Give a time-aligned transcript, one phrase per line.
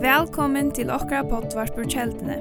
[0.00, 2.36] Velkommen til okra pottvarpur kjeldene.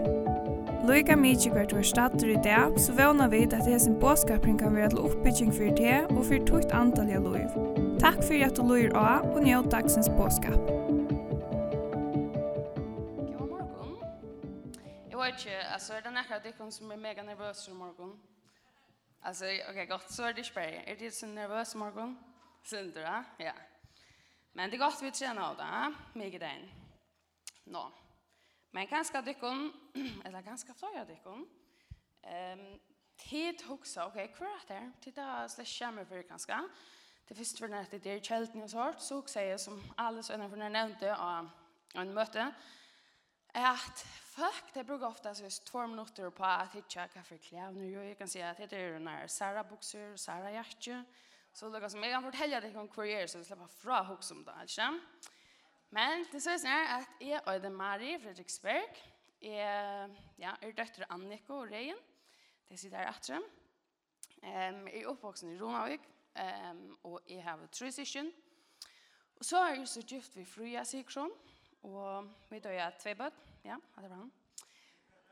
[0.85, 4.89] Loika mykje hvert var stater i dag, så vana vi at hesen båskapring kan være
[4.93, 7.49] til oppbygging for det og for tukt antall av loiv.
[7.97, 10.61] Takk for at du loir av og njød dagsens båskap.
[13.33, 13.97] God morgon.
[15.09, 18.13] Jeg vet ikke, altså er det nekka dikken som er mega nervøs i morgon.
[19.25, 20.85] Altså, ok, godt, så er det ikke bare.
[20.85, 22.17] Er det så nervøs i morgon?
[22.61, 23.45] Sindra, ja.
[23.45, 23.74] Yeah.
[24.55, 26.61] Men det er godt vi tjener av det, mye den.
[27.75, 27.81] Nå.
[28.71, 29.65] Men ganske dykken,
[30.25, 31.41] eller ganske flere dykken,
[32.23, 32.63] um,
[33.19, 34.79] tid hoksa, ok, hva er det?
[35.03, 36.61] Tid er slett skjermer for ganske.
[37.27, 40.47] Det første for når det er kjelten og sånt, så hoksa jeg som alle sønner
[40.47, 41.51] for når jeg nevnte av
[41.99, 42.47] en møte,
[43.55, 47.75] er at folk, det bruker ofte så två minutter på at hitja kaffe klær.
[47.75, 51.34] Nu jo, jeg kan si at det er den her Sara bukser, Sara hjertje, Sara
[51.55, 54.31] Så det som jeg kan fortelle deg om hvor jeg så jeg slipper fra hos
[54.35, 54.89] om det, ikke?
[55.95, 58.97] Men det sier sånn at jeg og det er Mari Fredriksberg.
[59.39, 60.09] Jeg
[60.41, 62.01] ja, er døtter Anniko og Reien.
[62.67, 63.39] Det sitter her etter.
[64.43, 66.03] Um, jeg er oppvoksen i Ronavik,
[66.35, 68.33] um, og jeg har tre syskjen.
[69.39, 71.31] Og så er jeg så gift ved Fruja Sikron,
[71.87, 73.45] og vi døde tve bøtt.
[73.63, 74.33] Ja, det var han.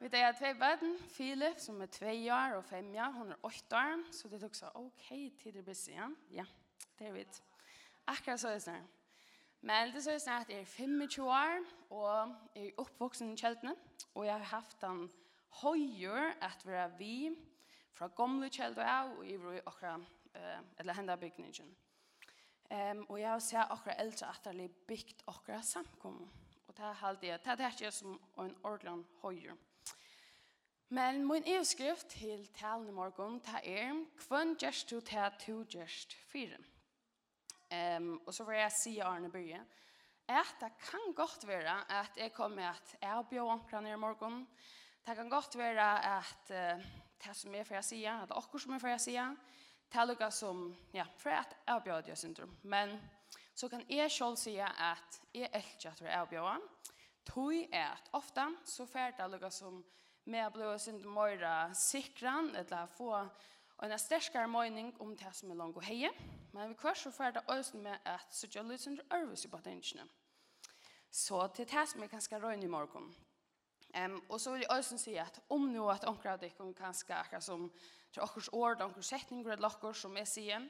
[0.03, 3.45] Vi det er tve bøten, Filip som er tve år og fem år, hun er
[3.47, 5.05] åtte år, så det tok så, ok,
[5.39, 6.09] tid er busy, ja?
[6.31, 6.43] Ja,
[6.99, 7.39] det er vidt.
[8.11, 8.89] Akkurat så er det sånn.
[9.61, 11.63] Men det så er sånn at jeg er 25 år,
[11.95, 13.77] og jeg er oppvoksen i kjeltene,
[14.11, 15.07] og jeg har haft en
[15.61, 17.15] høyere at vi er vi,
[17.95, 20.13] fra gamle kjelder av, og jeg var i akkurat,
[20.83, 21.75] eller hendet bygningen.
[22.73, 26.41] Um, og jeg har sett akkurat eldre at det er bygd akkurat samkommet.
[26.67, 29.63] Og det er alltid, det er ikke som en ordentlig høyere.
[30.93, 33.95] Men min evskrift til talen i morgen, ta er,
[34.27, 36.59] hvem gjerst du til at du gjørst fire?
[37.73, 39.63] Um, og så vil jeg si Arne Byrje,
[40.29, 43.95] at det kan godt være at jeg kommer med at jeg og Bjørn Ankran i
[43.95, 44.47] morgen.
[45.07, 46.85] Det kan godt være at uh,
[47.25, 49.33] det som er for jeg sier, at dere som er for jeg sier,
[49.93, 50.61] det er som,
[50.93, 52.57] ja, for at jeg og Bjørn syndrom.
[52.63, 52.99] Men
[53.55, 56.69] så kan jeg selv si at jeg elsker at jeg og Bjørn.
[57.25, 59.83] Tøy er at ofte så färd det noe som,
[60.23, 63.29] med att bli sin mer sikran eller få
[63.81, 66.11] en sterkare mening om det som är långt och heje.
[66.51, 70.07] Men vi kvar så ferdig også med at så jag lyssnar till i batengene.
[71.11, 73.15] Så till det som er ganska röjn i morgen.
[73.93, 76.73] Ehm um, och så vill jag også säga att om nu att onkra dig kan
[76.73, 77.71] ganska akkurat som
[78.11, 80.69] til åkers ord, åkers setninger eller åkers som är sier,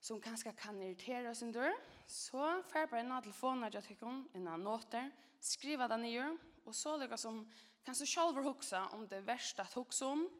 [0.00, 1.72] som kanskje kan irritere sin dør,
[2.06, 5.10] så får jeg bare en telefon når jeg tykker en av nåter,
[5.40, 7.42] skriver den nye, og så lykkes som
[7.88, 10.30] kan du själv huxa om det värsta att huxa om.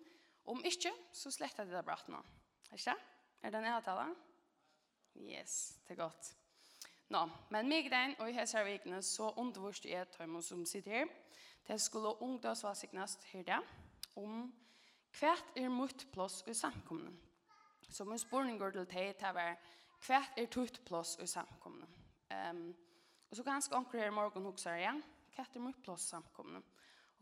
[0.43, 2.17] Om inte så släckar det där bratt nu.
[2.71, 2.95] Är
[3.41, 4.15] Är den jag tala?
[5.15, 6.35] Yes, det är gott.
[7.09, 10.91] Nå, no, men mig den och i hälsar vikna så undervurst är tömmen som sitter
[10.91, 11.09] här.
[11.67, 13.63] Det skulle ungdomsvalsignast här det
[14.15, 14.53] om
[15.11, 17.11] kvärt er mot plås i samkomna.
[17.89, 19.61] Så min spårning går till det här var
[20.01, 21.87] kvärt er tutt plås i samkomna.
[22.51, 22.75] Um,
[23.29, 25.03] och så ganska omkring här morgon huxar igen.
[25.31, 26.63] Kvärt er mot plås i samkomna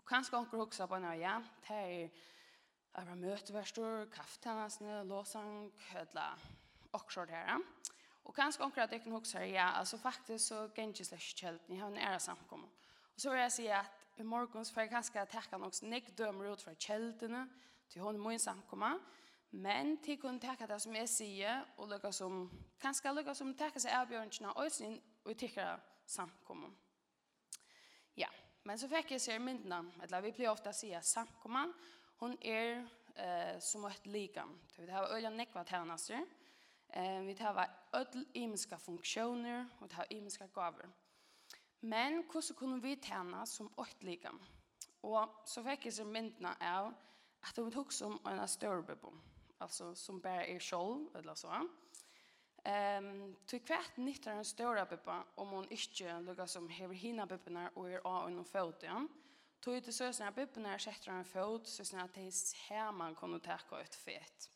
[0.07, 1.37] kanskje anker hoksa på når ja,
[1.67, 1.83] det
[2.97, 6.31] er av møteverstor, kaftanasne, låsang, kødla,
[6.97, 7.59] okkur her.
[8.25, 11.77] Og kanskje onker at jeg kan hoksa ja, altså faktisk så gengjøs det ikke ni
[11.79, 12.65] har en ære samkom.
[13.15, 16.53] Og så vil jeg si at i morgons får jeg kanskje takka nok snakk dømer
[16.53, 17.47] ut fra kjeltene
[17.91, 18.97] til hun må samkomma.
[19.51, 22.51] men til kun takka det som jeg sier, og lukka som,
[22.81, 26.69] kanskje lukka som takka seg avbjørnsene og sin og tikkere samkomma.
[28.67, 31.73] Men så fick jag se myndna, eller vi blir ofta säga samkomman,
[32.19, 34.59] hon är eh, som ett likam.
[34.79, 36.27] Vi har öliga nekva tjänaster,
[36.89, 40.89] eh, vi har öll imiska funktioner och vi har imiska gaver.
[41.81, 44.43] Men hur kunde vi tjäna som ett likam?
[45.01, 46.95] Och så fick jag se myndna av
[47.41, 49.13] att de tog som en större bebo,
[49.59, 51.69] alltså som bara är själv eller så.
[52.67, 57.71] Ehm till kvart nyttar en stora bibba om hon inte lukar som hever hina bibborna
[57.75, 59.09] och är av en fot igen.
[59.61, 63.39] Tog ut så att bibborna sätter en fot så att det är här man kommer
[63.39, 64.51] ta ett fett.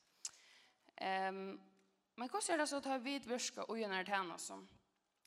[0.97, 1.61] Ehm
[2.15, 4.69] men kossar det så att ha vid värska och det henne som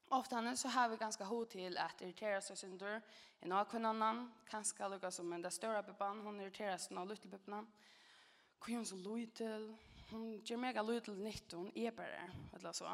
[0.10, 3.02] Ofta så har vi ganska hot till att irritera sig synder.
[3.40, 6.20] En av kvinnan kan ska lukka som en där större bibban.
[6.20, 7.68] Hon irriterar sig av luttelbibban.
[8.60, 9.76] Kvinnan så lojtel
[10.14, 12.94] hon gjør mega lydel nytt, hon er bare, eller så.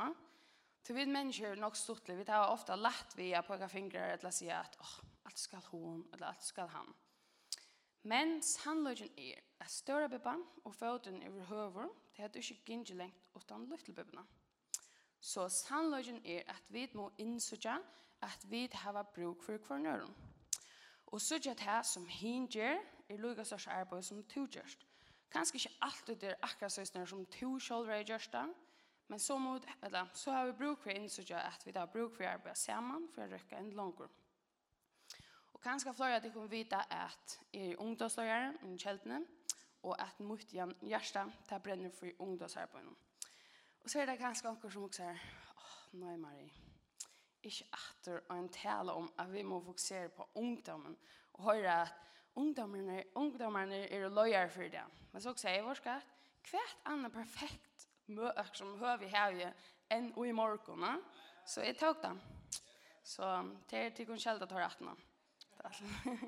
[0.84, 4.56] Til vi mennesker nok stortlig, vi tar ofte lett vi på hva fingre, eller sier
[4.58, 6.94] at, åh, oh, alt skal hon, eller alt skal han.
[8.10, 13.28] Men sannløgjen er at større bibban og foten over høver, det er ikke gynnelig lengt
[13.36, 14.24] utan lyftelbibbene.
[15.20, 17.76] Så sannløgjen er at vi må innsøkja
[18.24, 20.16] at vi har bruk for hver nøren.
[21.08, 22.80] Og søkja det som hin gjør,
[23.10, 24.86] er lukka størst arbeid som to gjørst.
[25.30, 28.36] Kanskje ikke alltid det er akkurat søsner som to selv er gjørst
[29.10, 32.14] men så, mot, eller, så har vi bruk for innsøkja at vi da har bruk
[32.16, 34.12] for arbeid sammen for å røkke en langer.
[35.54, 39.24] Og kanskje flere at de kommer vite at jeg er ungdomsløyere i kjeltene,
[39.84, 42.94] og at mot hjerte tar brenner for ungdomsarbeidet.
[43.82, 46.52] Og så er det kanskje noen som også er, åh, oh, nei Marie,
[47.42, 50.98] ikke atter å en tale om at vi må fokusere på ungdommen,
[51.34, 51.98] og høre at
[52.40, 54.86] ungdomarna ungdomarna är er för det.
[55.12, 56.04] Men så säger vår skatt
[56.42, 59.52] kvärt annan perfekt mörk som hör vi här ju
[59.90, 61.04] än och i morgon,
[61.46, 62.18] Så är tog det.
[63.04, 64.80] Så det tycker hon tar att ha rätt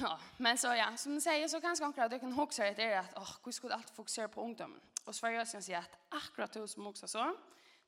[0.00, 2.76] Ja, men så ja, som ni säger så ganska konkret, jag kan också kan att
[2.76, 4.80] det är att åh, hur skulle allt fokusera på ungdomen?
[5.04, 7.36] Och Sveriges kan säga att akkurat du som också så,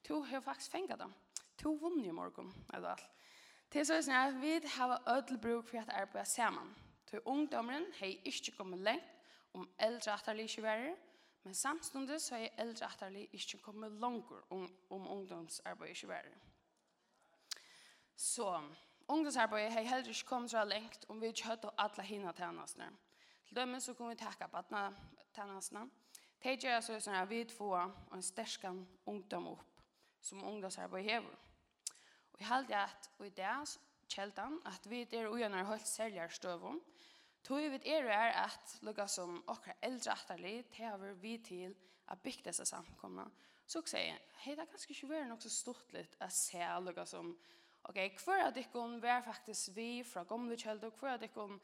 [0.03, 1.15] du har faktiskt fängat dem.
[1.57, 3.20] To vann i morgon, eller allt.
[3.73, 6.73] Det er så sånn at vi har ødel bruk for at arbeide sammen.
[7.07, 9.13] Til ungdommeren har ikke kommet lengt
[9.55, 10.95] om eldre atterlig ikke være,
[11.43, 16.33] men samstundet så har eldre atterlig ikke kommet langer om, om ungdomsarbeid ikke være.
[18.17, 18.63] Så
[19.09, 22.91] ungdomsarbeid har heller ikke kommet så lengt om vi ikke høyt og alle hinne tjenestene.
[23.47, 24.91] Til dømme så kommer vi takke badna
[25.35, 25.87] tjenestene.
[26.43, 29.83] Det er så sånn at vi får en sterskan ungdom opp
[30.21, 31.50] som ungdomsarbeid hever.
[32.41, 33.57] Vi halde at i det
[34.09, 36.79] kjeldan, at vi er ugjønner høyt særligere støvun,
[37.45, 41.75] tog vi er er at lukka som okra eldre atterlig, tever vi til
[42.09, 43.27] at bygge disse samkomna.
[43.67, 46.65] Så jeg sier, hei, det er kanskje ikke vært nok så stort litt at se
[46.81, 47.35] lukka som,
[47.91, 51.61] ok, hver av dikken var faktisk vi fra gamle kjeldan, hver av dikken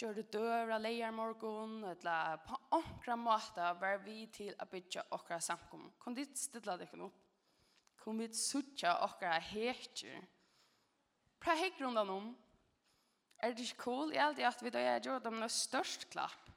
[0.00, 5.36] gjør det døvra leier morgon, eller på okra måte var vi til a bygge okra
[5.36, 5.92] samkomna.
[6.00, 7.23] Kan du stille dikken opp?
[8.04, 10.20] kom vi suttja okkara hekjer.
[11.40, 12.32] Pra hekk rundan om,
[13.40, 16.06] er det ikke cool Jeg alt i at vi da jeg gjør dem noe størst
[16.12, 16.50] klapp.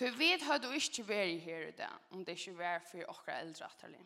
[0.00, 3.44] Du vet hva du ikke vært her i dag, om det ikke var for okkara
[3.44, 4.02] eldre atterlig.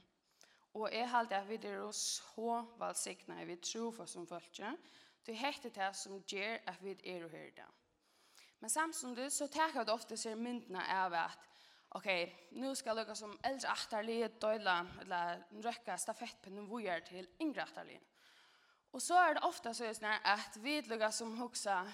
[0.77, 4.77] Og jeg halte at vi er så velsignet, vi tror for som følger,
[5.27, 7.86] du hekter det som gjør at vi er her i dag.
[8.59, 11.39] Men samtidig så tar det ofta sig myndna av att
[11.89, 17.63] okej, okay, nu ska jag som äldre attarlig døyla, eller röka stafettpinnen vojar till yngre
[17.63, 18.01] attarlig.
[18.91, 21.93] Och så är det ofta så just när att vi lukar som huxa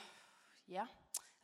[0.67, 0.87] ja,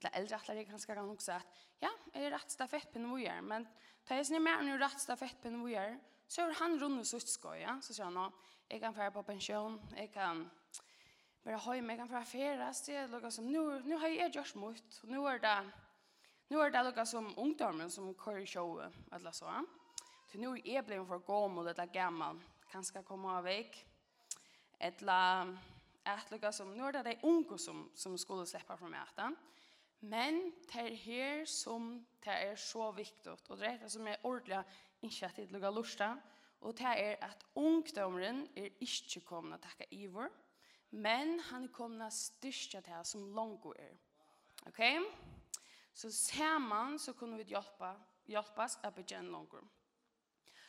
[0.00, 1.46] eller äldre attarlig kanske kan huxa att
[1.78, 3.68] ja, är det rätt stafettpinnen vojar men
[4.04, 7.94] tar jag sig mer nu rätt stafettpinnen vojar så är han runt och sutskoja så
[7.94, 8.32] säger han
[8.68, 10.50] jag kan färra på pension, jag kan
[11.48, 15.02] bara hemma, mig kan vara färdast, det lukar som nu, nu har jag just mot,
[15.02, 15.70] nu är det
[16.48, 19.64] Nu är det lukar som ungdomen som kör show eller så.
[20.32, 22.40] Så nu är jag blivit för gammal eller gammal.
[22.70, 23.86] Kanske komma av väg.
[24.78, 25.58] Eller
[26.02, 29.36] att lukar som nu är det de unga som, som skulle släppa från ätan.
[29.98, 33.48] Men det är här som det är så viktigt.
[33.48, 34.66] Och det är det som är ordentligt
[35.00, 36.18] initiativ lukar lusta.
[36.60, 38.20] Och det är att er
[38.54, 40.28] är inte til att tacka i vår.
[40.90, 43.96] Men han er kommet å styrke til som langt er.
[44.68, 44.80] Ok?
[45.92, 47.90] Så sammen så kunne vi hjelpe,
[48.30, 49.58] hjelpe oss å bekjenne langt.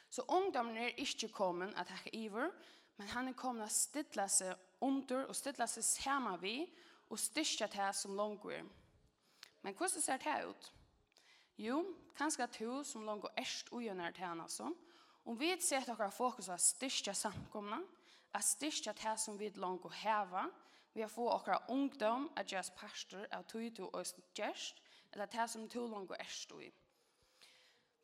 [0.10, 2.50] Så ungdommen er ikke kommet å takke iver,
[2.98, 6.56] men han er kommet å stille seg under og stille seg sammen vi
[7.10, 8.66] og styrke til som langt er.
[9.62, 10.70] Men hvordan ser det ut?
[11.60, 11.84] Jo,
[12.18, 14.72] kanskje to som langt er erst og til henne, altså.
[15.26, 17.82] Om vi ser at dere fokus på styrke samkomne,
[18.34, 20.48] at styrkja det som vi langt å heva,
[20.94, 24.82] vi har få okra ungdom at gjøres pastor av tog til oss gjerst,
[25.14, 26.70] eller det som tog langt å erst i.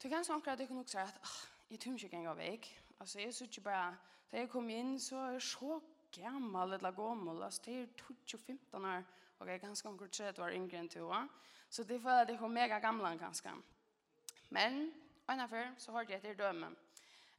[0.02, 1.38] Du kan sånn akkurat du kan også si at oh,
[1.72, 2.70] jeg tror ikke engang vekk.
[3.00, 3.96] Altså, jeg synes ikke bare,
[4.32, 5.80] da jeg kom inn så er jeg så
[6.16, 9.04] gammel eller gammel, altså det er 20-15 år,
[9.40, 11.28] og jeg er ganske omkring 30 år yngre enn to, år.
[11.70, 13.52] så det føler at jeg kom mega gamla ganske.
[14.50, 14.94] Men,
[15.28, 16.78] og innenfor, så hørte jeg etter dømen,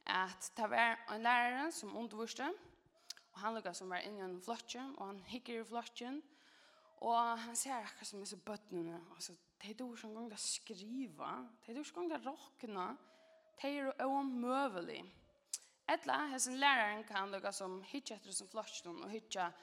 [0.05, 2.51] at det var en lærere som undervurste,
[3.37, 6.15] Og han lukkar som var inne i en flotjen, og han hikker i flotjen.
[7.05, 10.39] Og han ser akkurat som disse bøttene, og så de er dår som gong å
[10.41, 11.27] skrive,
[11.61, 12.87] de er dår som gong å råkne,
[13.61, 15.03] de er jo omøvelig.
[15.93, 19.53] Etla, hessen læreren kan lukket som hikker etter som flotjen, og hikker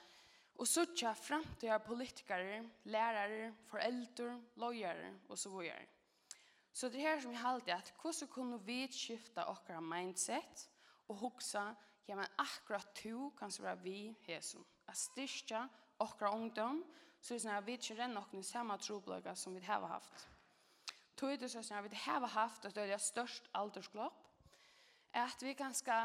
[0.55, 5.83] og suttja framtida politikere, lærere, foreldre, lojere og så videre.
[6.71, 10.69] Så det er her som jeg halte at hvordan kunne vi skifta okkara mindset
[11.09, 11.73] og hugsa
[12.07, 14.65] ja, men akkurat to kan så være vi hesen.
[14.87, 15.65] At styrka
[15.99, 16.83] okra ungdom,
[17.21, 20.27] så er det sånn at vi ikke renner noen samme trobløyga som vi har haft.
[21.17, 24.21] Tog det sånn at vi har haft at det er størst aldersklopp,
[25.15, 25.95] at vi ganske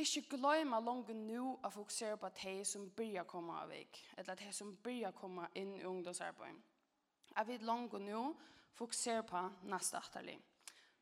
[0.00, 4.50] ikke gløyma langt nu å fokusere på de som byrja komme av vik, eller de
[4.52, 6.56] som byrja komme inn i ungdomsarbeid.
[7.36, 8.34] At vi langt nu
[8.74, 10.40] fokusere på neste atterlig.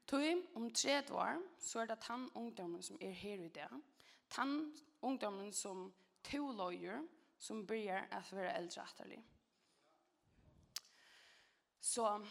[0.07, 3.79] Tog om tre år, så er det tann ungdommen som er her i dag,
[4.33, 7.07] tann ungdommen som to lawyer
[7.39, 9.23] som börjar att vara äldre atterlig.
[11.81, 12.27] Så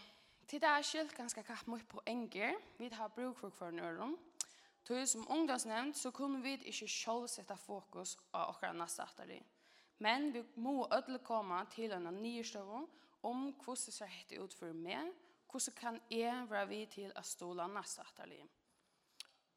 [0.45, 2.55] till det här skilt ganska kapp mot på enger.
[2.77, 4.17] Vi har bruk för kvar nörrum.
[4.83, 9.43] Tog som ungdomsnämnd så kunde vi inte själv sätta fokus av åkra nästa atterlig.
[9.97, 12.87] Men vi må ödle komma till en ny stövång
[13.21, 15.11] om hvordan ser hette ut for meg,
[15.51, 18.41] hvordan kan jeg være vi til å ståle næste atterlig.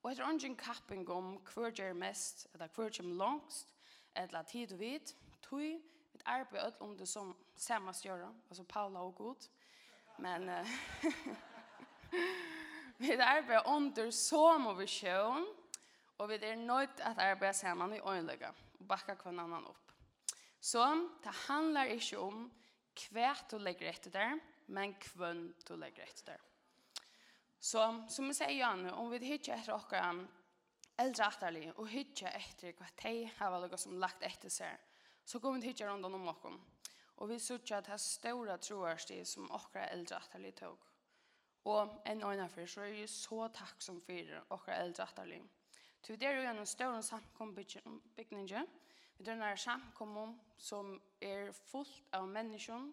[0.05, 3.71] Og etter ånden kapping om hver gjør mest, eller hver gjør langst,
[4.17, 5.79] eller tid og vidt, tog vi
[6.29, 9.49] arbeid om det som samme gjør, altså Paula og Gud.
[10.19, 10.51] Men
[12.99, 15.47] vi arbeid under som og sjøen,
[16.19, 19.95] og vi er nødt til å arbeide sammen i øynløyga, og bakke hver annen opp.
[20.61, 20.85] Så
[21.25, 22.51] det handler ikke om
[23.09, 24.37] hva du legger etter der,
[24.69, 25.33] men hva
[25.65, 26.51] du legger etter der.
[27.65, 27.81] Så
[28.13, 30.27] som jeg sier ju om vi hittar efter åkara
[31.01, 34.77] eldre attarli og ikke etter hva de har vært som lagt etter seg,
[35.25, 36.53] så kommer vi ikke rundt om dere.
[37.17, 40.77] Og vi suttar at det er store troerstid som dere eldre attarli tog.
[41.65, 45.41] Og en annan för så er jeg så takksom for dere eldre attarli.
[46.03, 48.51] Så det er jo en større samkombyggning.
[49.17, 52.93] Vi drar nära samkommon som er fullt av mennesker,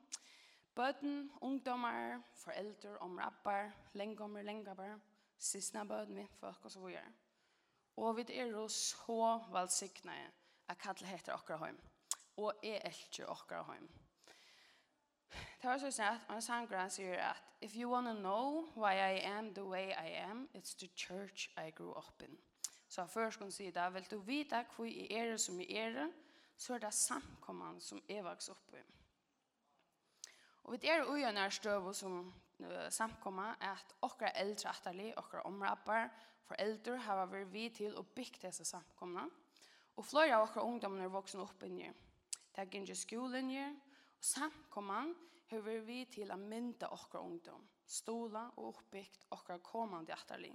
[0.76, 5.00] Bøten, ungdommer, foreldre, omrapper, lengommer, lengommer,
[5.38, 7.14] sysna bøten vi, folk og så videre.
[7.98, 10.32] Og vi er jo så velsignede
[10.68, 11.82] at kattel heter akkurat hjem.
[12.38, 13.90] Og er ikke akkurat hjem.
[15.62, 18.94] Det var så snett, og en sangren sier at If you want to know why
[18.94, 22.38] I am the way I am, it's the church I grew up in.
[22.90, 26.12] Så først kan si da, vil du vite hvor jeg er som jeg er,
[26.58, 29.01] så er det samkommende som jeg vokser opp i.
[30.64, 35.42] Og vi er ui en er støv som uh, samkomma at okra eldre atterlig, okra
[35.50, 36.12] omrappar,
[36.48, 39.26] foreldre har vært vi til å bygge disse samkomna.
[39.98, 41.90] Og flere av okra ungdommene er voksne opp inni.
[42.52, 43.74] Det er ikke skolinjer,
[44.18, 45.14] og samkomman
[45.52, 50.54] har vært vi til å mynda okra ungdom, stola og oppbyggt okra kommande atterlig.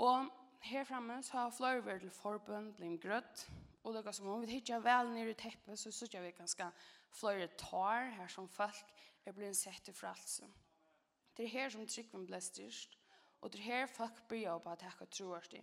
[0.00, 0.30] Og
[0.64, 3.46] her framme så har flere vært til forbund, blitt grøtt,
[3.84, 6.36] og det er som om vi hittar vel nere i teppet, så synes jeg vi
[6.38, 6.70] ganske
[7.14, 8.92] flere tar her som folk
[9.24, 10.46] er blitt sett til fralse.
[11.36, 12.98] Det er her som tryggven ble styrst,
[13.40, 15.62] og det er her folk bryr på at jeg troer det.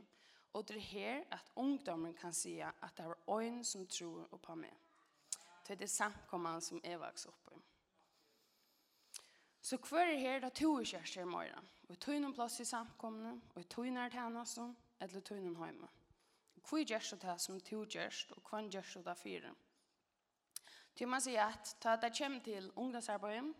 [0.53, 4.55] Og det er her at ungdommen kan si at det er øyn som tror på
[4.55, 4.73] meg.
[5.67, 7.61] Det er det samkommende som er vokst opp i.
[9.61, 11.67] Så hver er her da to er kjærester i morgen.
[11.89, 14.63] Og tog noen plass i samkommende, og tog noen tjeneste,
[14.99, 15.89] eller tog noen hjemme.
[16.67, 19.53] Hvor gjør det som to gjør, og hva gjør det fire?
[21.01, 23.55] Til man sier at da det kommer til ungdomsarbeidet,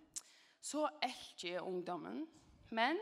[0.62, 2.28] så elsker jeg ungdommen.
[2.70, 3.00] Men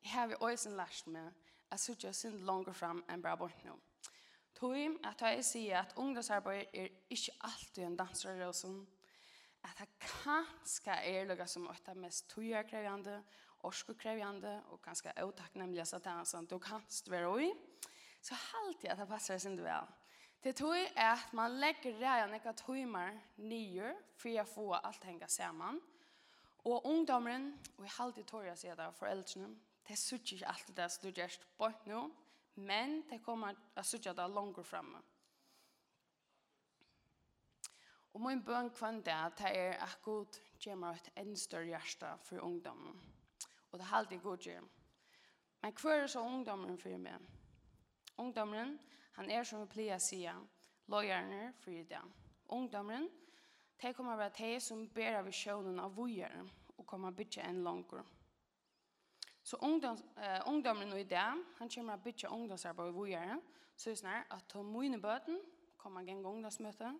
[0.00, 1.26] jeg har jo også lært meg
[1.68, 3.74] at jeg ikke synd langer frem enn bare bort nå.
[4.56, 4.72] Tog
[5.04, 8.78] at jeg sier at ungdomsarbeid er ikke alltid en danserrøsen,
[9.68, 13.18] at det kanskje er noe som er det mest togjerkrevende,
[13.68, 16.80] orskekrevende og kanskje også takknemlig at det du kan
[17.12, 17.52] være i,
[18.22, 19.92] så halte jeg at det passer sin vel.
[20.44, 25.28] Det tog är att man lägger redan några timmar nio för att få allt hänga
[25.28, 25.80] samman.
[26.56, 28.74] Och ungdomen, och i har alltid tog sedan säga
[29.88, 32.10] det suttar inte alltid det som du gör på nu,
[32.54, 34.98] men det kommer att suttar det långt framme.
[38.14, 42.18] Og min bøn kvann det at det er at god gjør et enda større hjerte
[42.22, 43.00] for ungdommen.
[43.72, 44.60] Og det er alltid god gjør.
[45.62, 47.18] Men hva er så ungdommen for meg?
[48.18, 48.78] Ungdommen
[49.14, 50.24] Han er som vi pleier å si,
[50.90, 52.10] løgjerne for i dag.
[52.54, 53.06] Ungdomren,
[53.80, 56.42] de kommer å være de som ber av visjonen av vujere
[56.76, 58.04] og kommer å bygge en langer.
[59.44, 63.40] Så ungdom, eh, ungdomren i dag, han kommer å bytte ungdomsarbeid av vujere,
[63.76, 65.40] så er det sånn at de mine bøten
[65.76, 66.94] kommer å gjenge ungdomsmøte,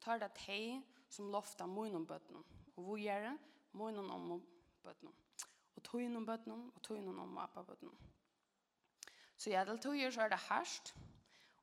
[0.00, 2.36] tar det de som lofter mine bøten
[2.76, 3.36] og vujere,
[3.72, 4.42] mine om
[4.82, 5.12] bøten.
[5.76, 7.90] Og tog innom bøten og tog innom om appa bøten.
[9.36, 10.94] Så i alle tog gjør så er det herst,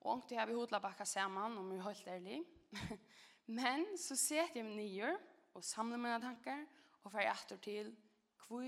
[0.08, 2.40] Og det har vi hodla bakka saman, om vi holdt ærlig.
[3.60, 5.10] Men så set jeg meg nye
[5.56, 6.64] og samler mine tankar
[7.04, 7.92] og fer etter til
[8.46, 8.64] hvor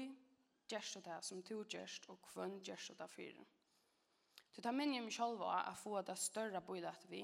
[0.70, 3.40] gjørst du det som to gjørst og hvem gjørst du det for.
[4.52, 7.24] Så ta jeg meg selv av å få det større bøyde etter vi,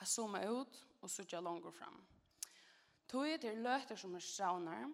[0.00, 1.98] å zoome ut og sitte langer fram.
[3.08, 4.86] Tøy til løter som er straunar,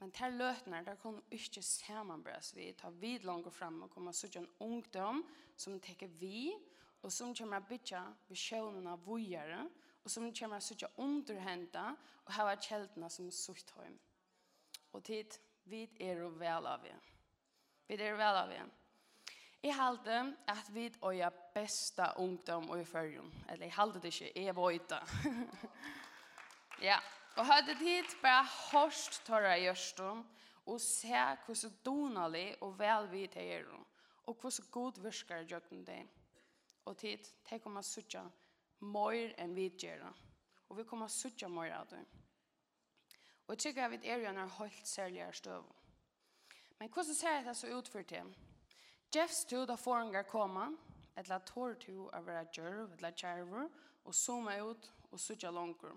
[0.00, 2.00] men til løtene der kan ikke så
[2.56, 5.22] vi ta vid langer fram og komme sitte en ungdom
[5.56, 6.75] som teker vi og
[7.06, 9.60] og som kommer å bytja visjonen av vujere,
[10.02, 11.92] og som kommer å sitte underhenta
[12.24, 13.94] og hava kjeldene som sutt høym.
[14.90, 15.36] Og tid,
[15.70, 16.90] vi er jo vel av vi.
[17.86, 18.58] Vi er jo vel av vi.
[19.62, 20.18] Jeg halte
[20.50, 23.30] at vi er jo besta ungdom og i førjen.
[23.48, 25.00] Eller jeg halte det ikke, jeg var ute.
[26.88, 26.98] ja,
[27.36, 30.26] og hadde tid bare hørst tørre gjørsten
[30.66, 33.82] og se hvordan donalig og vel vi er jo.
[34.26, 36.15] Og hvordan god virker gjøkken det er
[36.86, 38.22] Og tid, det kommer å suttje
[38.86, 40.06] mer enn vi gjør.
[40.68, 42.02] Og vi kommer å suttje mer av det.
[43.46, 45.66] Og jeg tykker at vi er jo en helt særlig støv.
[46.78, 48.24] Men hvordan ser det så ut for det?
[49.14, 50.66] Jeffs to da forangar koma,
[51.16, 53.70] et la tår to av være djørv, et la kjærver,
[54.04, 55.94] og zooma ut og suttja langer.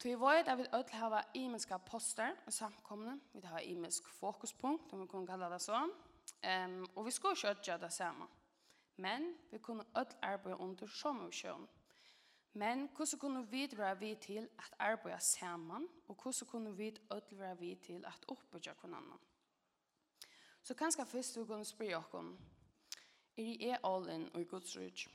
[0.00, 3.20] Så vi vet at vi ødel har imenska poster og samkomne.
[3.32, 5.82] Vi har imensk fokuspunkt, om vi kan kalla det så.
[6.64, 8.26] Um, og vi skal ikke ødel det samme.
[8.96, 11.68] Men vi kunne öll arbeida under sommersjøen.
[12.52, 17.38] Men hvordan kunne vi være vi til at arbeida saman, og hvordan kunne vi öll
[17.38, 19.18] være vi til at oppbygja hverandre?
[20.62, 22.38] Så kanskje først vi kunne spørre oss,
[23.36, 25.08] er jeg all in og i Guds rydg?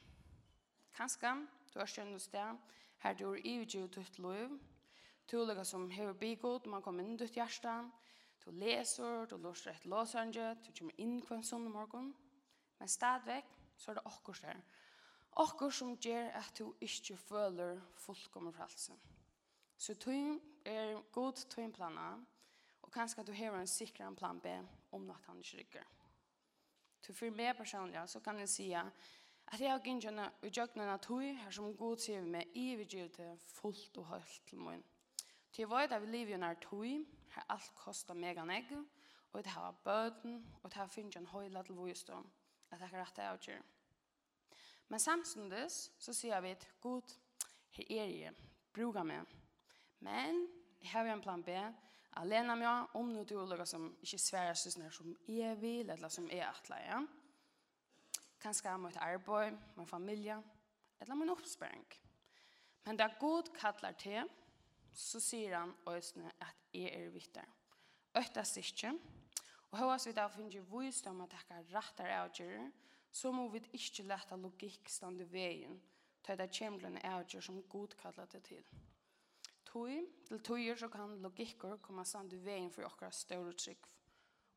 [0.94, 2.58] Kanskje du har skjønt hos deg,
[3.03, 4.60] her du er ivergivet ditt liv,
[5.32, 7.74] du er som hever bigod, man kommer inn i ditt hjerte,
[8.46, 12.13] du leser, du låser et låsange, du kommer inn hver sånn morgen,
[12.79, 13.46] men stadigvæk,
[13.77, 14.62] så er det akkurat der.
[15.38, 18.94] Akkurat som gjør at du ikke føler fullkommen frelse.
[19.77, 22.24] Så tøyen er god tøyen planer,
[22.82, 24.46] og kanskje du har en sikrere plan B
[24.91, 25.84] om at han ikke rykker.
[27.01, 31.22] Så for meg personlig så kan jeg si at jeg har ikke utgjøknet av tog
[31.22, 34.82] her som god sier med i vidgjøte fullt og høyt til min.
[35.53, 36.88] Til jeg vet at vi lever i nær tog
[37.36, 38.72] her alt koster mega negg,
[39.34, 42.25] og det har bøten, og det har finnet en høyla til vågestånd
[42.75, 43.63] at jeg kan rette avgjør.
[44.88, 47.16] Men samtidig så sier vi at god,
[47.77, 48.35] her er jeg,
[48.75, 49.25] bruka meg.
[50.05, 50.46] Men
[50.81, 51.55] jeg har en plan B,
[52.22, 56.11] alene med meg, om noe til ulykker som ikke svære søsner som jeg vil, eller
[56.11, 57.01] som jeg atler, ja.
[58.42, 60.38] Kanskje jeg må et arbeid, min familie,
[61.01, 61.85] eller min oppspørring.
[62.85, 64.29] Men da god kallar til,
[64.94, 67.44] så sier han også at jeg er vittig.
[68.16, 69.01] Økta sikkert,
[69.75, 72.70] Og hva vi da finner vist om at takka rattar avgjør,
[73.11, 75.75] så må vi ikke leta logikk stande veien,
[76.24, 78.64] til det kommer en avgjør som god kallar det til.
[79.68, 83.83] Tøy, til tøyer så kan logikker komme stande veien for okra større trygg.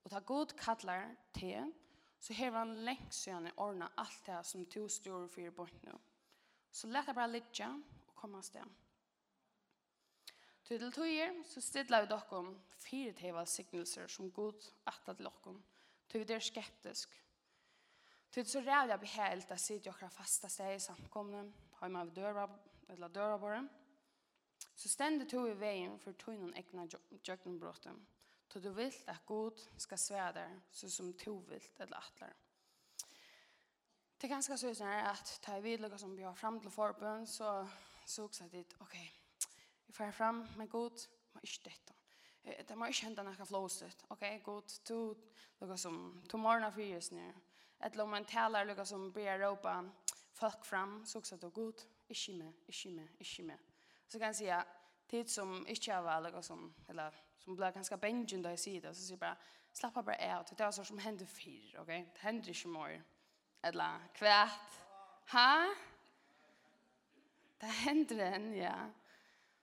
[0.05, 1.73] Og ta god kallar til,
[2.23, 5.99] så har han lengst siden ordna alt det som to store fyrir bort nå.
[6.71, 8.71] Så leta bare litja og komme stand.
[10.69, 12.41] Til til tøyer så stedler vi dere
[12.77, 15.55] fire teva signelser som god atta til dere.
[16.09, 17.15] Til vi er skeptisk.
[18.33, 21.47] Til så rævlig jeg blir helt at sitte dere fasta steg i samkomne,
[21.81, 22.45] har man døra,
[22.89, 23.63] eller døra våre.
[24.77, 26.85] Så stendet tog i veien for tøynen egna
[27.29, 28.07] jøkkenbråten.
[28.51, 32.35] Til du vil at god skal svære der, så som to vil eller atler.
[34.21, 37.69] Det er ganske sånn at ta i vidløkka som vi har fram til forbund, så
[38.07, 38.85] så också att det okej.
[38.85, 39.18] Okay.
[39.89, 41.95] Vi får fram, men god, må ikke dette.
[42.69, 44.05] Det må ikke hende noe flåset.
[44.13, 44.99] Ok, god, to,
[45.61, 45.99] noe som,
[46.29, 47.41] to morgen av fyres nere.
[47.79, 49.79] Et eller man taler noe som blir råpa
[50.39, 53.69] folk fram, så også det god, ikke med, ikke med, ikke med.
[54.09, 54.77] Så kan jeg si at
[55.09, 58.85] tid som ikke har vært noe som, eller som blir ganske bengen da jeg sier
[58.85, 59.37] det, så sier jeg bare,
[59.79, 61.93] slappa bare av, det er sånn som hender fyr, ok?
[62.15, 62.99] Det hender ikke mer.
[63.69, 64.79] Eller kvært.
[65.33, 65.51] Hæ?
[67.61, 68.77] Det hender en, ja.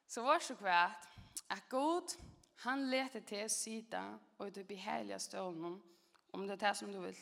[0.08, 1.10] Så var så kvärt
[1.50, 2.16] at god
[2.56, 5.82] han lette til sida og det behärliga stålen
[6.34, 7.18] om det er som du vil.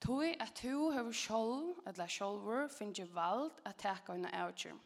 [0.00, 4.78] Toi at tu skjold, eller skjoldver, finner ikke vald at taka eina avgjør.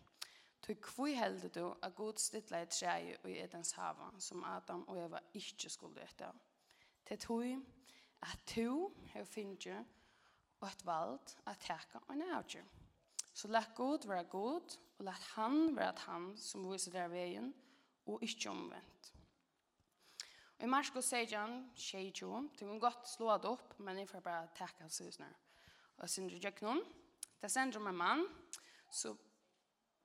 [0.62, 4.88] Toi kvui heldur du at god stilla et træi og i Edens hava, som Adam
[4.88, 6.32] og Eva ikke skulle etta.
[7.06, 7.58] Til toi
[8.22, 9.84] at tu har finnur
[10.60, 12.64] og et vald at taka eina avgjør.
[13.34, 17.52] Så lett god være god, og lat han være at han som viser der veien,
[18.06, 19.12] og ikke omvendt.
[20.58, 24.08] Og i Marsko sier han, tjej jo, du kan godt slå det opp, men jeg
[24.08, 25.30] får bare takke hans husene.
[25.98, 26.82] Og sen du gjør noen,
[27.42, 28.26] det sender man mann,
[28.92, 29.14] så,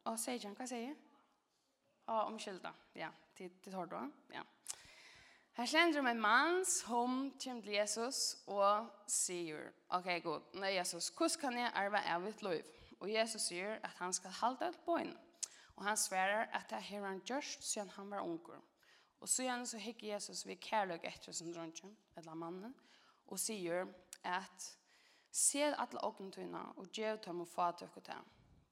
[0.05, 0.97] og sier han, hva sier jeg?
[2.09, 3.99] Ja, omkylda, ja, til, til tar du,
[4.33, 4.41] ja.
[5.59, 11.09] Her sender om en mann som kommer til Jesus og sier, ok, god, nei Jesus,
[11.11, 12.78] hvordan kan jeg arve av ditt liv?
[12.99, 15.13] og Jesus sier at han skal halda ut bøyen.
[15.79, 18.59] Og han sverar at det har han gjørst siden han var unger.
[19.19, 22.75] Og så igjen så hikker Jesus vid kærløk etter sin dronje, eller mannen,
[23.27, 23.87] og sier
[24.23, 24.67] at
[25.31, 28.19] «Se alle åkentøyene og gjør dem og få og ta».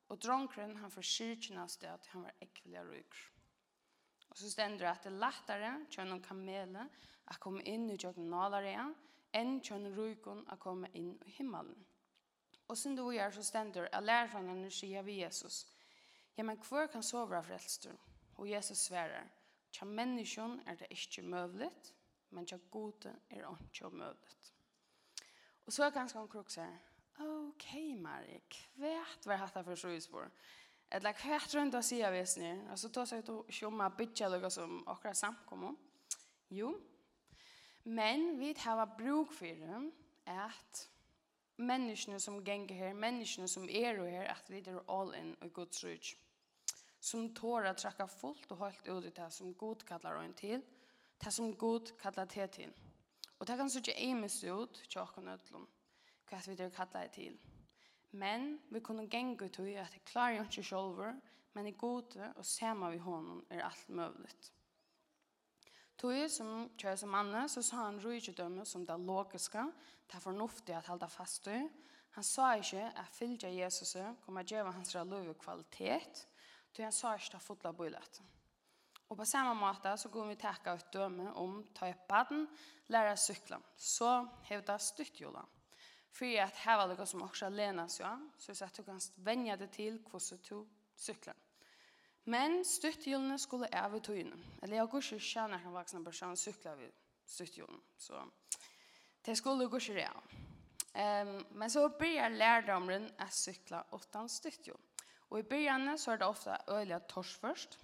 [0.08, 3.26] Og dronkeren han forskyrkene av sted at han var ekvelig ryker.
[4.30, 6.88] Og så stender det at det er lettere kjønn og kamele
[7.28, 8.88] å komme inn i kjøkken nalere
[9.36, 11.76] enn kjønn rykene å komme inn i himmelen.
[12.68, 15.68] Og sen du gör så stender, att lärarna nu sier vi Jesus.
[16.36, 17.98] Ja, men kvar kan sove av frelster?
[18.36, 19.32] Och Jesus sverer,
[19.72, 21.94] Tja människan är det inte möjligt,
[22.30, 24.54] men tja gode är ikke möjligt.
[25.66, 26.78] Och så är ganska en krok så här.
[27.20, 30.32] Okej, okay, Marie, kvärt var hatta för så utspår.
[30.90, 32.68] Eller kvärt av och säga vis ni.
[32.70, 35.76] Alltså ta sig ut tjomma bitcha lugga som akkurat samkommer.
[36.48, 36.82] Jo.
[37.84, 39.92] Men vi tar bruk for det
[40.26, 40.90] at
[41.58, 45.84] menneskene som ganger her, menneskene som er her, at vi er all in og Guds
[45.84, 46.16] rygg.
[47.00, 50.62] Som tår att träcka fullt och helt ut i det som god kallar en till,
[51.18, 52.74] det som god kallar det till.
[53.38, 55.68] Och det kan så inte ämnes ut, tjocken ötlom,
[56.32, 57.38] vad vi är kallar till.
[58.10, 62.46] Men vi kunne gänga ut i att det klarar inte själva, men i gode och
[62.46, 64.52] samma vi honom är allt möjligt.
[65.98, 69.64] Tui som kjører som manne, så sa han rujtjødømme som det logiske,
[70.08, 71.58] det er fornuftig at halda fast i.
[72.18, 76.28] Han sa ikke at fylgja Jesus kommer djeva hans løve kvalitet,
[76.74, 78.22] tui han sa ikke det fotla bøylet.
[79.10, 82.48] Og på samme måte så går vi takka ut døme om ta upp baden,
[82.92, 85.46] læra sykla, så hevda styttjula.
[86.12, 89.70] For at heva det som også lenas, ja, så jeg at du kan venja det
[89.72, 91.36] til hvordan du syklar.
[92.28, 94.36] Men støttehjulene skulle av i togene.
[94.62, 96.92] Eller jeg går ikke kjenne en vaksen person sykler ved
[97.26, 97.80] støttehjulene.
[97.98, 98.20] Så
[99.26, 100.10] det skulle gå ikke det.
[100.98, 104.76] Um, men så börjar lärdomren att sykla åttan stycken.
[105.30, 107.80] Og i början så er det ofta öliga tors først.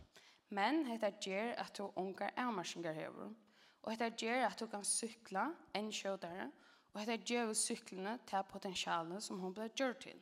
[0.50, 3.34] Men dette gjør at du ångar ärmarsingar över.
[3.84, 6.52] Og dette gjør at du kan cykla en kjødere.
[6.94, 10.20] Og dette gjør att syklene till potensialet som hon ble gjort til.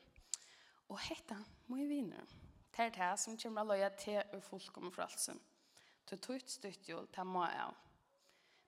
[0.89, 2.25] Og dette må vi vinna
[2.81, 5.37] her det som kommer løye til og fullkommer Du
[6.07, 7.73] Til ut støttjul, det må jeg.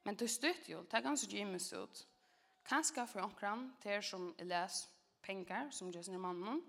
[0.04, 2.08] Men til støttjul, det er ganske gymmes ut.
[2.66, 4.90] Kanskje for omkran, til som jeg les
[5.22, 6.62] penger, som gjør sin mannen.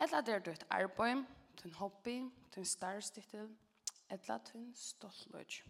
[0.00, 1.24] Eller det er et arbeid,
[1.56, 3.48] tøyt hobby, tøyt starstittel,
[4.10, 5.62] eller en stoltløg.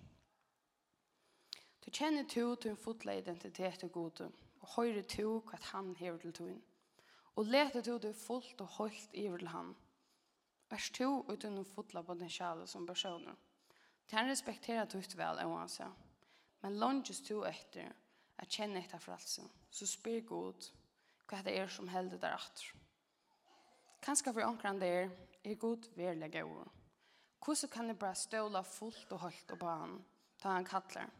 [1.87, 4.31] Du kjenner to tøyt fotla identitet og gode,
[4.61, 6.73] og høyre to hva han hever til tøyt.
[7.37, 9.75] Og leter to tøyt fullt og holdt iver til han.
[10.71, 13.37] Er du uten å fotla potensialet som personer?
[14.11, 16.03] Den respekterer du ikke vel, oansett.
[16.63, 17.93] Men lunges to etter
[18.39, 20.67] at kjenne etter frelsen, så spyr god
[21.27, 22.73] hva det er som helder der atter.
[24.03, 25.09] Kanskje for omkring der,
[25.45, 26.67] er, god verlig god.
[27.45, 29.97] Hvordan kan jeg bare ståle fullt og holdt og på han,
[30.43, 31.11] da han kattler?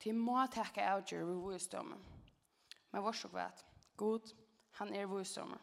[0.00, 2.00] Til må takke avgjør ved visdommen.
[2.92, 3.64] Men vår så vet,
[3.96, 4.32] god,
[4.80, 5.60] han er visdommen.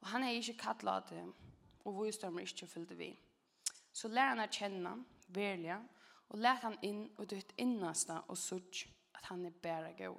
[0.00, 1.32] Og han er ikke kattlet til
[1.90, 3.10] og visdommer ikke fyllt vi.
[3.92, 4.94] Så lær han å kjenne,
[5.34, 5.80] velja,
[6.30, 8.84] og lær han inn og dytt innasta og sutt
[9.18, 10.14] at han er bæra gøy.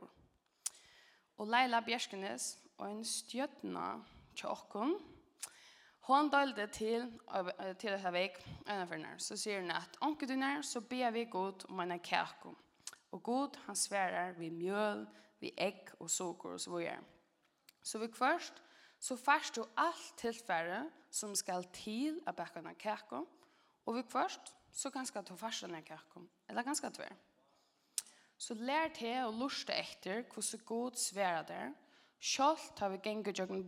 [1.39, 3.87] Og Leila Bjerskenes og en stjøtna
[4.47, 4.95] åkken,
[6.01, 7.03] Hon dalde til,
[7.77, 11.13] til dette vek, ena for nær, så sier hun at «Onke du nær, så ber
[11.13, 12.55] vi god om en kjærko».
[13.11, 15.05] Og god, han sverar vi mjøl,
[15.39, 16.97] vi egg og sukker og så videre.
[17.83, 18.61] Så vi først,
[19.01, 23.25] så fast du allt tilfære som skall till å backa en kärko.
[23.85, 26.21] Och vi først, så ganska ta først en kärko.
[26.47, 27.15] Eller ganska tvär.
[28.37, 31.73] Så lär te och lusta etter hvordan så god svära der,
[32.21, 33.63] Sjalt har vi gänget jag en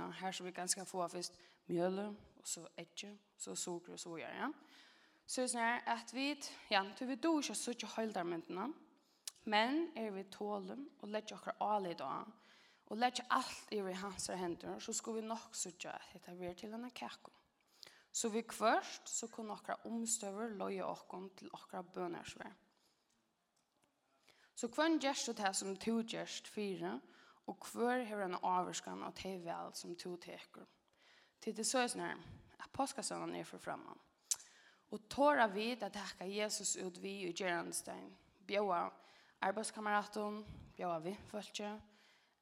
[0.00, 1.32] her Här vi ganska få först
[1.66, 1.98] mjöl
[2.38, 4.36] och så ägge, så socker och så vidare.
[4.38, 4.52] Ja.
[5.26, 8.72] Så det är at vi, ja, du vi då ikke så ikke höjdarmyndena.
[9.44, 12.32] Men är vi tålen och lägger oss av lite av
[12.86, 16.90] og lägga allt i hans händer så skulle vi nog söka att vi till en
[16.90, 17.30] kärko.
[18.12, 21.04] Så vi kvörst så kunde några omstöver loja oss
[21.36, 22.54] till några bönarsvär.
[24.54, 27.00] Så kvön gjerst det här som to gjerst fyra
[27.46, 30.66] och kvör har en avskan av det väl som to teker.
[31.40, 32.00] Till det så är sån
[32.56, 33.98] att påskasönen är för framman.
[34.88, 38.16] Och tåra vid att tacka Jesus ut vi i Gerandstein.
[38.38, 38.92] Bjöa
[39.38, 40.46] arbetskamraten,
[40.76, 41.80] bjöa vi följtje,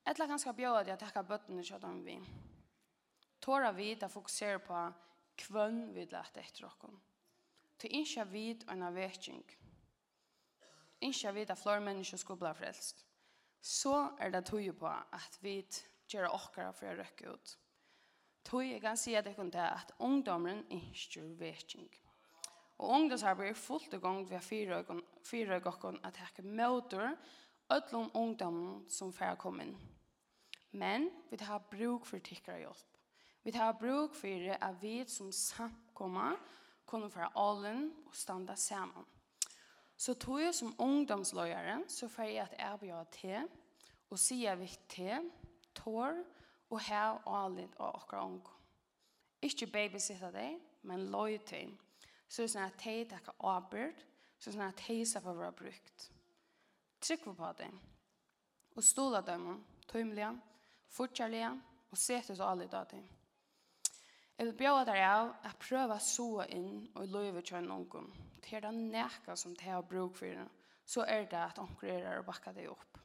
[0.04, 2.18] Etla ganska bjóða at at takka bøttene kjøttan vi.
[3.40, 4.80] Tåra vi at fokusere på
[5.40, 6.98] kvønn vi lærte etter okken.
[7.80, 9.42] Til innskja vi og en avvekking.
[11.04, 13.04] Innskja vi at flere mennesker skulle bli frelst.
[13.60, 15.62] Så er det tog på at vi
[16.12, 17.54] gjør okkara for å røkke ut.
[18.44, 21.88] Tog jeg kan si at jeg kunne at ungdommen innskjer vekking.
[22.76, 27.14] Og ungdomsarbeid er fullt i gang ved fire økken at jeg ikke møter
[27.68, 29.76] ödlån ungdomen som får komma in.
[30.70, 32.96] Men vi har bruk för tickare hjälp.
[33.42, 36.36] Vi har bruk för att vi som samkommer
[36.84, 39.04] kommer från allen och stanna samman.
[39.96, 43.48] Så tog jag som ungdomslöjare så får jag att erbjuda till
[44.08, 45.30] och säga vitt till,
[45.72, 46.24] tår
[46.68, 48.42] och här och allen och åkra ung.
[49.40, 51.76] Inte babysitta dig, men löj till.
[52.28, 53.94] Så det är sådana att de tackar avbörd,
[54.38, 56.13] så det är sådana att de ska vara brukt.
[57.04, 57.70] Trykva på det.
[58.74, 60.30] Og stola dem, tøymelige,
[60.88, 61.50] fortjærliga,
[61.90, 63.02] og setes så alle dag til.
[64.38, 68.08] Jeg vil bjøre deg av at prøve å så inn og løyve til en noen.
[68.42, 70.48] Til det nækka som de har bruk for det,
[70.84, 72.98] så er det at onker er der og bakker det opp.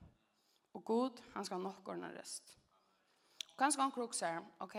[0.74, 2.56] Og god, han skal nok ordne rest.
[3.60, 4.78] Ganske onker også er, ok,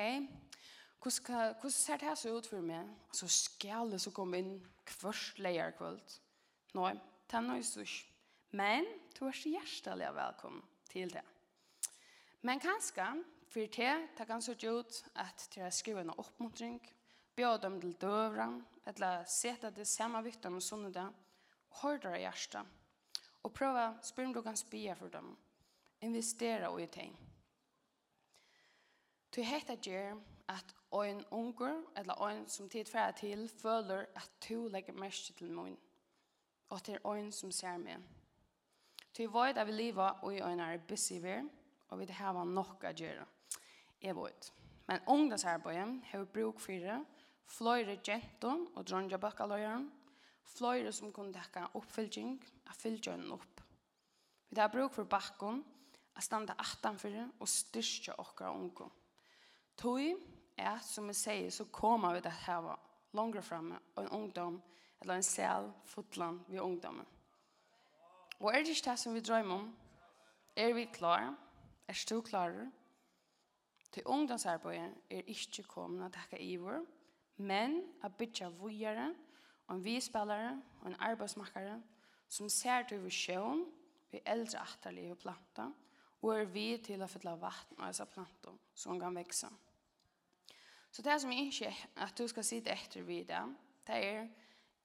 [1.01, 2.89] hvordan ser det så ut for meg?
[3.13, 4.55] Så skal det så komme inn
[4.91, 6.19] kvørst leier kvöld.
[6.75, 6.89] Nå,
[7.31, 8.10] det er noe størst.
[8.51, 11.23] Men du er hjertelig velkommen til det.
[12.43, 13.07] Men kanskje,
[13.51, 16.81] for det, det kan se ut at det er skrivet en oppmuntring,
[17.37, 18.49] bjør dem til døvra,
[18.91, 21.07] eller sette det samme vittene med sånne det,
[21.71, 22.67] og hør dere hjertet,
[23.43, 25.31] og prøve å spørre om du kan spire for dem,
[26.03, 27.15] investera i ting.
[29.31, 30.17] Du heter Jer
[30.51, 35.79] at en unger, eller en som tidfærer til, føler at du legger mest til munn,
[36.69, 38.03] og til er en som ser meg.
[39.15, 41.47] Ty vet er vi lever og i en er busy vir,
[41.91, 43.27] og vi har nok å gjøre.
[44.01, 44.53] Jeg vet.
[44.89, 46.99] Men ungdomsarbeidet har bruk for det,
[47.51, 49.83] flere jenter og dronja bakkaløyere,
[50.51, 52.39] flere som kunne dekke oppfylking,
[52.71, 53.63] av fylgjønnen opp.
[54.51, 55.65] Vi har bruk for bakken,
[56.17, 58.91] at for det, og styrkja okkara unge.
[59.77, 60.17] Tøy
[60.59, 62.77] er, som vi sier, så kommer vi til å hava
[63.15, 64.61] langere fremme, og en ungdom,
[65.01, 67.07] eller en sel, fotland ved ungdommen.
[68.41, 69.77] Og er det ikke det som vi drømmer om?
[70.57, 71.35] Er vi klar?
[71.89, 72.71] Er du klarer?
[73.93, 76.85] Til ungdomsarbeidet er ikke kommet å takke iver,
[77.37, 79.11] men å bytte vujere,
[79.71, 81.77] en vispillere og en arbeidsmakere
[82.29, 83.67] som ser til vi sjøen,
[84.11, 85.73] vi eldre atterlige planter,
[86.23, 89.51] og er vi til å fylle vatten av disse planter som kan vekse.
[90.91, 91.75] Så det som jeg ikke
[92.07, 93.51] at du skal sitte etter videre,
[93.87, 94.31] det er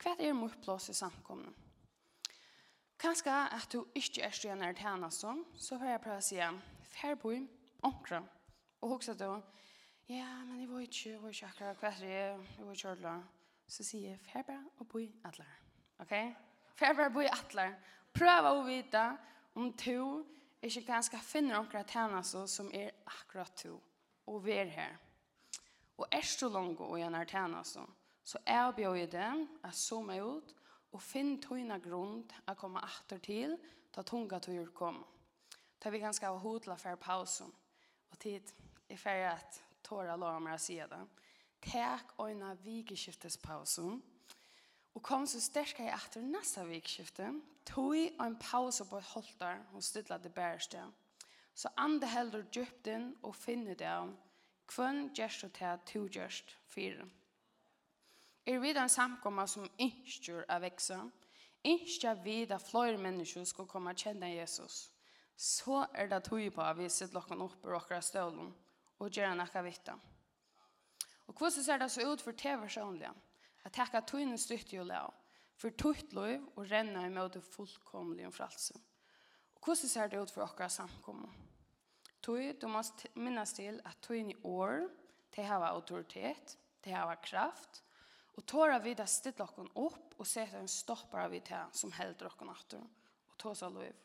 [0.02, 1.65] hva er mot plass i samkomne?
[3.00, 6.40] Kanskje at du ikke er stjerne er tjene sånn, så får jeg prøve å si,
[6.96, 7.34] fær på
[7.86, 8.22] omkra.
[8.82, 9.32] Og hun sier da,
[10.08, 12.92] ja, men jeg var ikke, jeg var ikke akkurat hva er det, jeg var ikke
[12.94, 13.16] ordentlig.
[13.68, 15.56] Så sier jeg, fær på og på atler.
[16.04, 16.14] Ok?
[16.78, 17.76] Fær på og på atler.
[18.16, 19.04] Prøv å vite
[19.60, 20.24] om du
[20.66, 23.76] ikke ganske finner omkra tjene sånn som er akkurat du.
[24.30, 24.96] Og vi er her.
[25.98, 27.90] Og er så langt og gjerne tjene sånn.
[28.26, 30.65] Så jeg bjør i dem, jeg så meg ut, og
[30.96, 33.58] og finn tøyna grund a komme atter til
[33.92, 35.02] ta tunga tøyur kom.
[35.80, 37.52] Ta vi ganska av hodla for pausen.
[38.12, 38.52] Og tid
[38.88, 41.02] er ferdig at tåra lår meg å si det.
[41.66, 44.00] Tek øyna vikeskiftes pausen.
[44.96, 47.34] Og kom så sterska i atter nesta vikskifte.
[47.68, 50.80] Tøy og en pause på et holtar og stilla det bæreste.
[51.56, 54.16] Så ande heldur djupt inn og finne det av.
[54.76, 57.12] hvem gjerst og til at to gjerst fyren.
[58.46, 61.00] Er vi den samkomma som inskjur av växa,
[61.66, 64.92] inskja vi da flere mennesker skal komme og kjenne Jesus,
[65.36, 68.52] så er det tog på at vi sitter lokken opp på åkere stølen
[69.02, 69.90] og gjør noe vitt.
[71.26, 73.10] Og hvordan ser det så ut for TV personlig?
[73.66, 75.10] At takk at togene styrte jo lov,
[75.58, 78.78] for togt lov og renner imot fullkomlig om fralse.
[79.56, 81.32] Og hvordan ser det ut for åkere samkomma?
[82.22, 82.84] Tog, du må
[83.18, 84.86] minnes til at togene i år,
[85.36, 87.82] det har autoritet, det har kraft,
[88.36, 92.28] Og tåra vi det stilla okken opp og seta en stoppar vi til som helder
[92.32, 94.02] okken atter og tås av lov.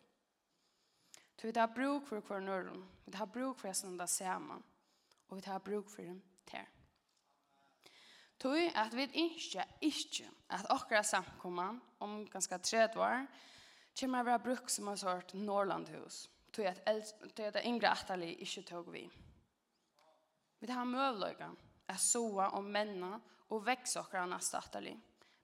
[1.40, 4.62] Så vi tar bruk for hver nøren, vi tar bruk for hesten det sammen.
[5.30, 6.66] og vi tar bruk for dem til.
[8.40, 13.26] Tui at vi ikke, ikke, at akkurat samkomman om ganske tredje år,
[14.00, 16.30] kommer vi være bruk som en sort Norrlandhus.
[16.52, 19.04] Tui at, at det yngre atterlig ikke tog vi.
[20.60, 21.50] Vi tar møvløyga,
[21.90, 25.00] er soa och menna och växa och granna statlig.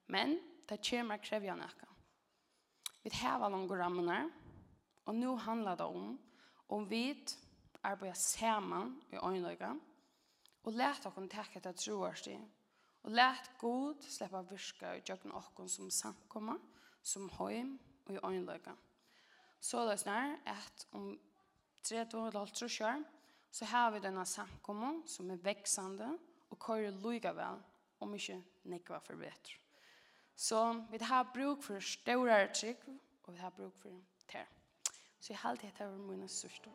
[0.06, 1.88] Men det kommer krevja nekka.
[3.02, 4.30] Vi hävar några rammene,
[5.04, 6.18] och nu handlar det om
[6.66, 7.26] om vi
[7.80, 9.80] arbetar samman i øynløyga,
[10.62, 12.38] och let oss täcka det troarsti
[13.02, 16.58] och let god släppa virka i jøkken oss som samkomma
[17.02, 18.76] som høym og i øynløyga.
[19.60, 21.18] Så det är att om
[21.82, 23.04] 3-2,5 år
[23.50, 26.18] så har vi denna samkomma som är växande
[26.50, 27.62] og kører lyga vel,
[28.00, 29.56] om ikke nekva for bedre.
[30.36, 32.78] Så vi har bruk for større trygg,
[33.24, 33.90] og vi har bruk for
[34.28, 34.44] ter.
[35.20, 36.70] Så jeg halte etter over mine sørste.